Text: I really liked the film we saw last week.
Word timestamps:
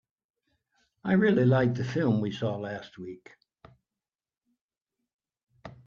I 1.03 1.13
really 1.13 1.45
liked 1.45 1.75
the 1.75 1.83
film 1.83 2.21
we 2.21 2.31
saw 2.31 2.57
last 2.57 2.97
week. 2.97 3.35